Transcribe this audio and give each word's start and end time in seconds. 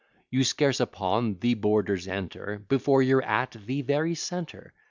You 0.31 0.43
scarce 0.43 0.79
upon 0.79 1.37
the 1.41 1.53
borders 1.53 2.07
enter, 2.07 2.57
Before 2.67 3.03
you're 3.03 3.21
at 3.21 3.51
the 3.51 3.83
very 3.83 4.15
centre. 4.15 4.73